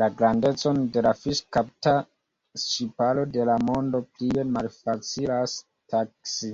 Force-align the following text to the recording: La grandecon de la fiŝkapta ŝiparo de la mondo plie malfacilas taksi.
La 0.00 0.06
grandecon 0.16 0.80
de 0.96 1.02
la 1.06 1.12
fiŝkapta 1.20 1.94
ŝiparo 2.64 3.24
de 3.38 3.46
la 3.52 3.54
mondo 3.70 4.02
plie 4.18 4.44
malfacilas 4.58 5.56
taksi. 5.94 6.52